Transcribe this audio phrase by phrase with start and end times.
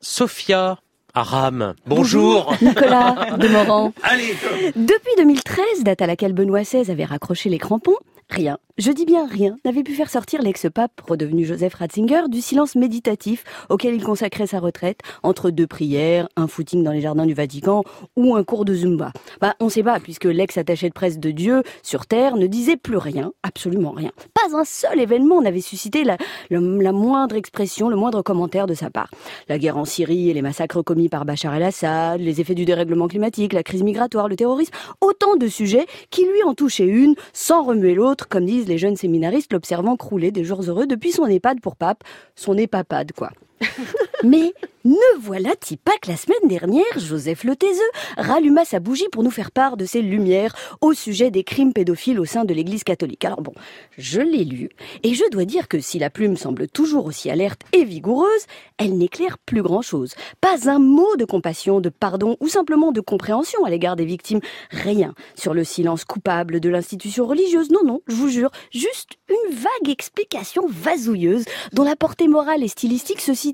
[0.00, 0.78] Sophia
[1.14, 1.74] Aram.
[1.86, 2.54] Bonjour.
[2.62, 3.92] Nicolas Demorand.
[4.02, 4.34] Allez.
[4.76, 7.96] Depuis 2013, date à laquelle Benoît XVI avait raccroché les crampons,
[8.28, 12.76] rien, je dis bien rien, n'avait pu faire sortir l'ex-pape, redevenu Joseph Ratzinger, du silence
[12.76, 17.34] méditatif auquel il consacrait sa retraite, entre deux prières, un footing dans les jardins du
[17.34, 17.82] Vatican
[18.16, 19.12] ou un cours de Zumba.
[19.40, 22.98] Bah, on sait pas, puisque l'ex-attaché de presse de Dieu sur Terre ne disait plus
[22.98, 24.12] rien, absolument rien.
[24.34, 26.16] Pas un seul événement n'avait suscité la,
[26.92, 29.10] moindre expression, le moindre commentaire de sa part.
[29.48, 33.08] La guerre en Syrie et les massacres commis par Bachar el-Assad, les effets du dérèglement
[33.08, 37.64] climatique, la crise migratoire, le terrorisme, autant de sujets qui lui en touchaient une sans
[37.64, 41.60] remuer l'autre, comme disent les jeunes séminaristes l'observant crouler des jours heureux depuis son EHPAD
[41.60, 42.04] pour pape,
[42.34, 43.30] son EHPAPAD quoi.
[44.24, 44.52] Mais
[44.84, 47.82] ne voilà-t-il pas que la semaine dernière, Joseph Le Taiseux
[48.16, 52.20] ralluma sa bougie pour nous faire part de ses lumières au sujet des crimes pédophiles
[52.20, 53.24] au sein de l'Église catholique.
[53.24, 53.52] Alors bon,
[53.98, 54.70] je l'ai lu,
[55.02, 58.46] et je dois dire que si la plume semble toujours aussi alerte et vigoureuse,
[58.78, 60.14] elle n'éclaire plus grand-chose.
[60.40, 64.40] Pas un mot de compassion, de pardon ou simplement de compréhension à l'égard des victimes.
[64.70, 67.70] Rien sur le silence coupable de l'institution religieuse.
[67.70, 72.68] Non, non, je vous jure, juste une vague explication vasouilleuse dont la portée morale et
[72.68, 73.47] stylistique se situe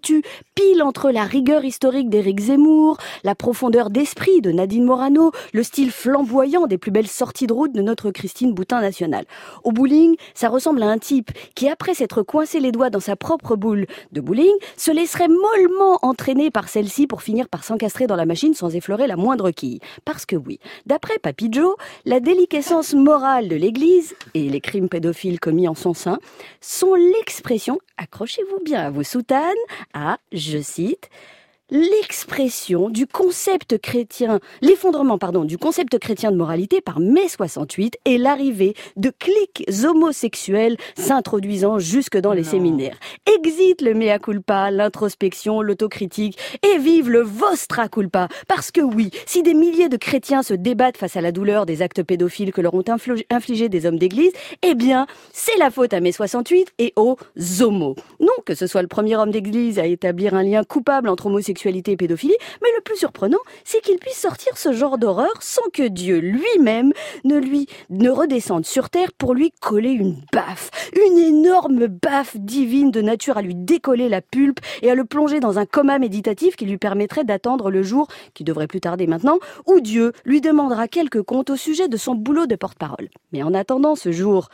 [0.55, 5.91] pile entre la rigueur historique d'Éric Zemmour, la profondeur d'esprit de Nadine Morano, le style
[5.91, 9.25] flamboyant des plus belles sorties de route de notre Christine Boutin nationale.
[9.63, 13.17] Au bowling, ça ressemble à un type qui, après s'être coincé les doigts dans sa
[13.17, 18.17] propre boule de bowling, se laisserait mollement entraîner par celle-ci pour finir par s'encastrer dans
[18.17, 19.81] la machine sans effleurer la moindre quille.
[20.05, 25.41] Parce que oui, d'après Papy Joe, la déliquescence morale de l'Église et les crimes pédophiles
[25.41, 26.19] commis en son sein
[26.61, 29.55] sont l'expression, accrochez-vous bien à vos soutanes,
[29.93, 31.11] à, je cite,
[31.71, 38.19] l'expression du concept chrétien, l'effondrement, pardon, du concept chrétien de moralité par mai 68 et
[38.19, 42.51] l'arrivée de clics homosexuels s'introduisant jusque dans les non.
[42.51, 42.99] séminaires.
[43.39, 48.29] Exit le mea culpa, l'introspection, l'autocritique et vive le vostra culpa.
[48.47, 51.81] Parce que oui, si des milliers de chrétiens se débattent face à la douleur des
[51.81, 52.85] actes pédophiles que leur ont
[53.31, 57.17] infligé des hommes d'église, eh bien, c'est la faute à mai 68 et aux
[57.61, 57.97] homos.
[58.21, 61.55] Non que ce soit le premier homme d'église à établir un lien coupable entre homosexuels
[61.67, 65.87] et pédophilie, mais le plus surprenant, c'est qu'il puisse sortir ce genre d'horreur sans que
[65.87, 66.93] Dieu lui-même
[67.25, 72.91] ne lui ne redescende sur terre pour lui coller une baffe, une énorme baffe divine
[72.91, 76.57] de nature à lui décoller la pulpe et à le plonger dans un coma méditatif
[76.57, 80.89] qui lui permettrait d'attendre le jour, qui devrait plus tarder maintenant, où Dieu lui demandera
[80.89, 83.09] quelques comptes au sujet de son boulot de porte-parole.
[83.33, 84.49] Mais en attendant ce jour,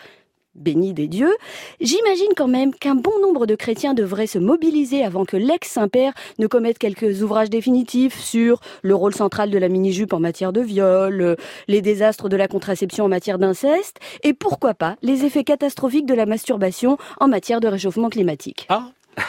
[0.54, 1.34] béni des dieux,
[1.80, 6.46] j'imagine quand même qu'un bon nombre de chrétiens devraient se mobiliser avant que l'ex-Saint-Père ne
[6.46, 11.36] commette quelques ouvrages définitifs sur le rôle central de la mini-jupe en matière de viol,
[11.68, 16.14] les désastres de la contraception en matière d'inceste, et pourquoi pas les effets catastrophiques de
[16.14, 18.66] la masturbation en matière de réchauffement climatique.
[18.68, 18.88] Ah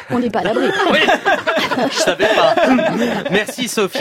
[0.10, 0.68] On n'est pas à l'abri.
[0.92, 1.00] oui,
[1.92, 2.56] je savais pas.
[3.32, 4.00] Merci Sophia.